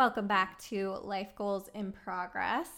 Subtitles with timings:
[0.00, 2.70] Welcome back to Life Goals in Progress.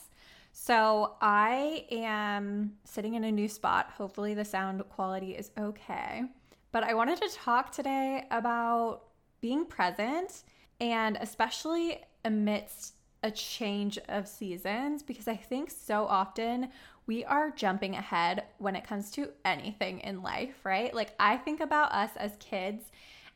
[0.51, 3.91] So, I am sitting in a new spot.
[3.97, 6.25] Hopefully, the sound quality is okay.
[6.73, 9.05] But I wanted to talk today about
[9.41, 10.43] being present
[10.81, 16.71] and especially amidst a change of seasons because I think so often
[17.07, 20.93] we are jumping ahead when it comes to anything in life, right?
[20.93, 22.83] Like, I think about us as kids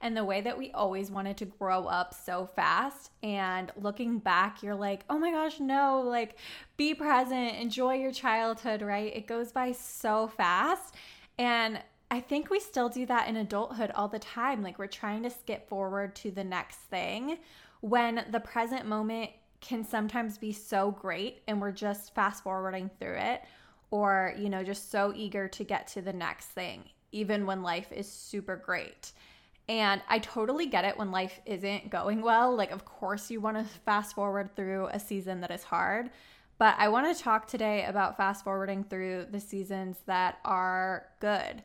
[0.01, 3.11] and the way that we always wanted to grow up so fast.
[3.23, 6.37] And looking back, you're like, oh my gosh, no, like
[6.77, 9.15] be present, enjoy your childhood, right?
[9.15, 10.95] It goes by so fast.
[11.39, 14.63] And I think we still do that in adulthood all the time.
[14.63, 17.39] Like we're trying to skip forward to the next thing
[17.81, 23.17] when the present moment can sometimes be so great and we're just fast forwarding through
[23.17, 23.43] it
[23.91, 27.93] or, you know, just so eager to get to the next thing, even when life
[27.93, 29.13] is super great.
[29.69, 32.55] And I totally get it when life isn't going well.
[32.55, 36.11] Like, of course, you want to fast forward through a season that is hard.
[36.59, 41.63] But I want to talk today about fast forwarding through the seasons that are good.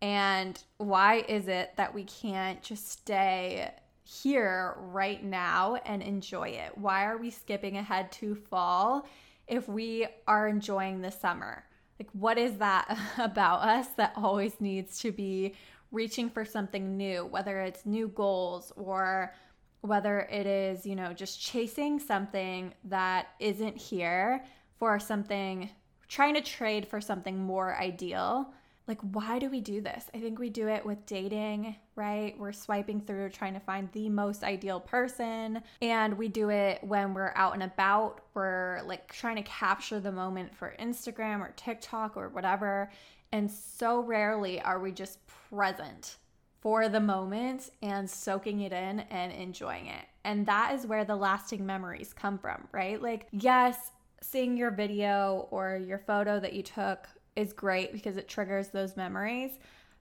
[0.00, 3.72] And why is it that we can't just stay
[4.04, 6.76] here right now and enjoy it?
[6.76, 9.06] Why are we skipping ahead to fall
[9.48, 11.64] if we are enjoying the summer?
[11.98, 15.54] Like, what is that about us that always needs to be
[15.90, 19.34] reaching for something new, whether it's new goals or
[19.80, 24.44] whether it is, you know, just chasing something that isn't here
[24.78, 25.70] for something,
[26.08, 28.52] trying to trade for something more ideal.
[28.86, 30.06] Like, why do we do this?
[30.14, 32.34] I think we do it with dating, right?
[32.38, 35.62] We're swiping through trying to find the most ideal person.
[35.82, 38.22] And we do it when we're out and about.
[38.32, 42.90] We're like trying to capture the moment for Instagram or TikTok or whatever.
[43.32, 45.18] And so rarely are we just
[45.50, 46.16] present
[46.60, 50.04] for the moment and soaking it in and enjoying it.
[50.24, 53.00] And that is where the lasting memories come from, right?
[53.00, 58.28] Like, yes, seeing your video or your photo that you took is great because it
[58.28, 59.52] triggers those memories.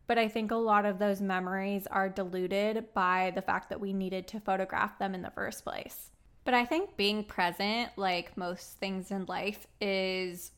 [0.08, 3.94] But I think a lot of those memories are diluted by the fact that we
[3.94, 6.12] needed to photograph them in the first place.
[6.46, 10.52] But I think being present, like most things in life, is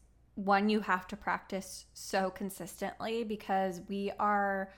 [0.45, 4.71] one you have to practice so consistently because we are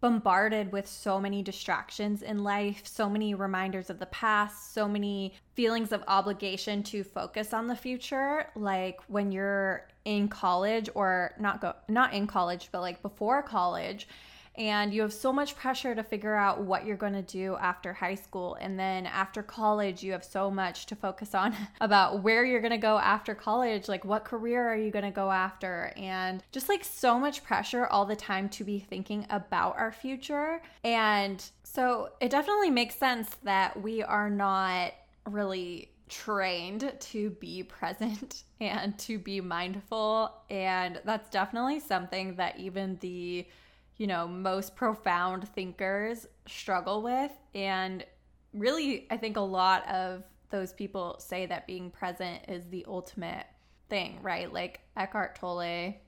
[0.00, 5.34] bombarded with so many distractions in life, so many reminders of the past, so many
[5.54, 8.46] feelings of obligation to focus on the future.
[8.54, 14.06] Like when you're in college or not go not in college, but like before college,
[14.58, 17.92] and you have so much pressure to figure out what you're going to do after
[17.92, 18.56] high school.
[18.60, 22.72] And then after college you have so much to focus on about where you're going
[22.72, 25.92] to go after college like what career are you going to go after?
[25.96, 30.60] And just like so much pressure all the time to be thinking about our future.
[30.82, 34.92] And so it definitely makes sense that we are not
[35.30, 40.32] really trained to be present and to be mindful.
[40.50, 43.46] And that's definitely something that even the
[43.98, 47.32] you know, most profound thinkers struggle with.
[47.54, 48.04] And
[48.54, 53.46] really, I think a lot of those people say that being present is the ultimate
[53.90, 54.50] thing, right?
[54.52, 55.98] Like Eckhart Tolle, I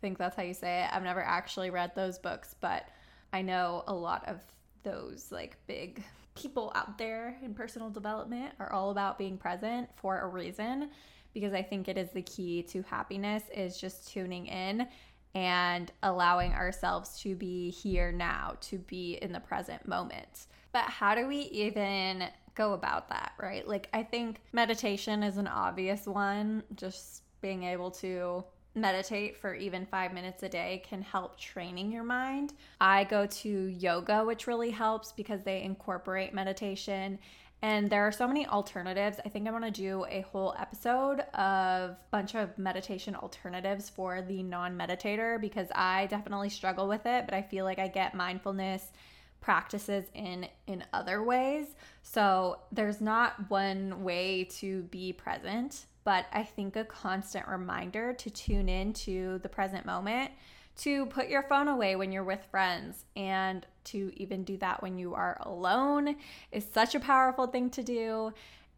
[0.00, 0.90] think that's how you say it.
[0.92, 2.88] I've never actually read those books, but
[3.32, 4.40] I know a lot of
[4.82, 6.02] those like big
[6.34, 10.90] people out there in personal development are all about being present for a reason
[11.32, 14.86] because I think it is the key to happiness is just tuning in
[15.34, 20.46] and allowing ourselves to be here now, to be in the present moment.
[20.72, 23.66] But how do we even go about that, right?
[23.66, 28.44] Like, I think meditation is an obvious one, just being able to
[28.74, 32.52] meditate for even five minutes a day can help training your mind.
[32.80, 37.18] I go to yoga, which really helps because they incorporate meditation
[37.66, 39.18] and there are so many alternatives.
[39.24, 43.90] I think I want to do a whole episode of a bunch of meditation alternatives
[43.90, 48.14] for the non-meditator because I definitely struggle with it, but I feel like I get
[48.14, 48.92] mindfulness
[49.40, 51.66] practices in in other ways.
[52.02, 58.30] So there's not one way to be present, but I think a constant reminder to
[58.30, 60.30] tune in to the present moment
[60.78, 64.98] to put your phone away when you're with friends and to even do that when
[64.98, 66.16] you are alone
[66.52, 68.32] is such a powerful thing to do.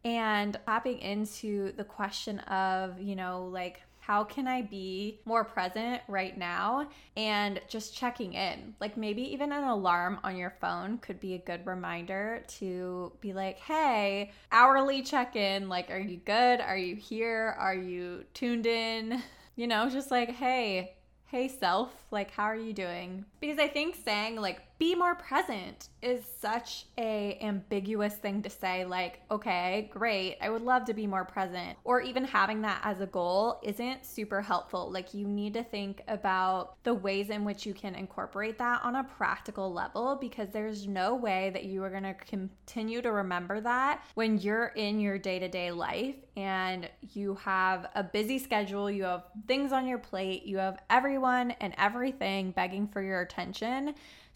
[0.05, 6.01] And tapping into the question of, you know, like, how can I be more present
[6.07, 6.89] right now?
[7.15, 8.73] And just checking in.
[8.79, 13.33] Like maybe even an alarm on your phone could be a good reminder to be
[13.33, 15.69] like, hey, hourly check in.
[15.69, 16.59] Like, are you good?
[16.59, 17.55] Are you here?
[17.59, 19.21] Are you tuned in?
[19.55, 20.93] You know, just like, hey,
[21.31, 23.23] hey self, like how are you doing?
[23.39, 28.85] Because I think saying like be more present is such a ambiguous thing to say
[28.85, 31.77] like okay great i would love to be more present.
[31.83, 34.91] Or even having that as a goal isn't super helpful.
[34.91, 38.95] Like you need to think about the ways in which you can incorporate that on
[38.95, 43.61] a practical level because there's no way that you are going to continue to remember
[43.61, 49.23] that when you're in your day-to-day life and you have a busy schedule you have
[49.47, 53.93] things on your plate you have everyone and everything begging for your attention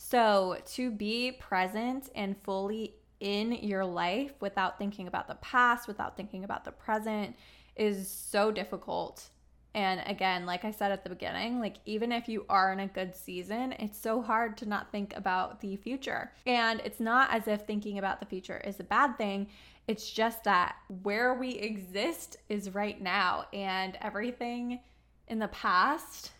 [0.09, 6.17] so, to be present and fully in your life without thinking about the past, without
[6.17, 7.37] thinking about the present,
[7.77, 9.29] is so difficult.
[9.73, 12.87] And again, like I said at the beginning, like even if you are in a
[12.87, 16.33] good season, it's so hard to not think about the future.
[16.45, 19.47] And it's not as if thinking about the future is a bad thing.
[19.87, 24.81] It's just that where we exist is right now, and everything
[25.29, 26.33] in the past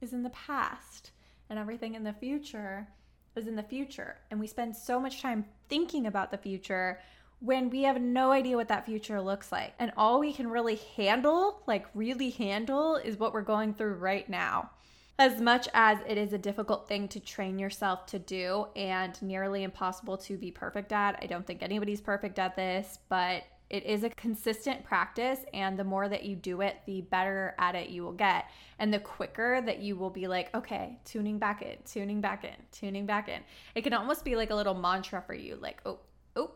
[0.00, 1.12] is in the past
[1.48, 2.88] and everything in the future
[3.36, 4.16] is in the future.
[4.30, 7.00] And we spend so much time thinking about the future
[7.40, 9.74] when we have no idea what that future looks like.
[9.78, 14.28] And all we can really handle, like really handle, is what we're going through right
[14.28, 14.70] now.
[15.18, 19.62] As much as it is a difficult thing to train yourself to do and nearly
[19.62, 24.04] impossible to be perfect at, I don't think anybody's perfect at this, but it is
[24.04, 28.02] a consistent practice, and the more that you do it, the better at it you
[28.02, 28.50] will get.
[28.78, 32.54] And the quicker that you will be like, okay, tuning back in, tuning back in,
[32.72, 33.40] tuning back in.
[33.74, 35.98] It can almost be like a little mantra for you like, oh,
[36.36, 36.52] oh,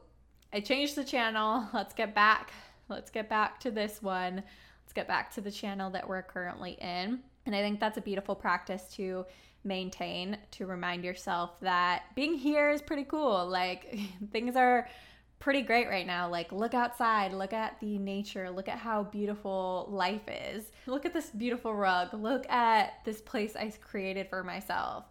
[0.53, 1.67] I changed the channel.
[1.75, 2.53] Let's get back.
[2.89, 4.37] Let's get back to this one.
[4.85, 7.21] Let's get back to the channel that we're currently in.
[7.47, 9.27] And I think that's a beautiful practice to
[9.65, 13.47] maintain to remind yourself that being here is pretty cool.
[13.47, 13.99] Like
[14.33, 14.89] things are
[15.39, 16.29] pretty great right now.
[16.29, 20.73] Like, look outside, look at the nature, look at how beautiful life is.
[20.87, 25.05] Look at this beautiful rug, look at this place I created for myself.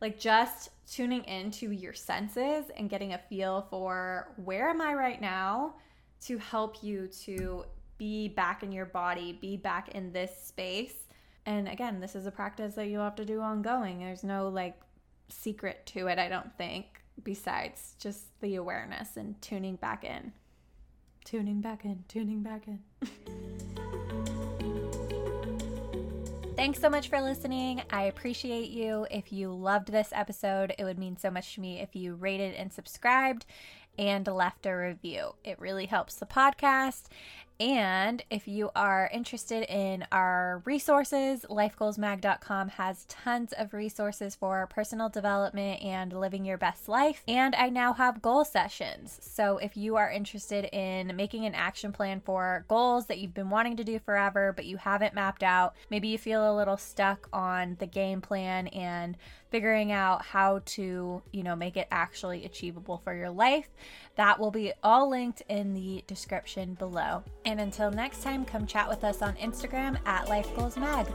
[0.00, 5.20] Like, just tuning into your senses and getting a feel for where am I right
[5.20, 5.74] now
[6.22, 7.64] to help you to
[7.98, 10.94] be back in your body, be back in this space.
[11.46, 14.00] And again, this is a practice that you'll have to do ongoing.
[14.00, 14.80] There's no like
[15.28, 20.32] secret to it, I don't think besides just the awareness and tuning back in.
[21.24, 22.80] Tuning back in, tuning back in.
[26.56, 27.82] Thanks so much for listening.
[27.90, 29.06] I appreciate you.
[29.10, 32.54] If you loved this episode, it would mean so much to me if you rated
[32.54, 33.44] and subscribed
[33.98, 35.34] and left a review.
[35.44, 37.04] It really helps the podcast
[37.60, 45.08] and if you are interested in our resources, lifegoalsmag.com has tons of resources for personal
[45.08, 47.22] development and living your best life.
[47.28, 49.18] And I now have goal sessions.
[49.22, 53.50] So if you are interested in making an action plan for goals that you've been
[53.50, 57.28] wanting to do forever, but you haven't mapped out, maybe you feel a little stuck
[57.32, 59.16] on the game plan and
[59.54, 63.68] figuring out how to, you know, make it actually achievable for your life.
[64.16, 67.22] That will be all linked in the description below.
[67.44, 71.06] And until next time, come chat with us on Instagram at Life Goals Mag.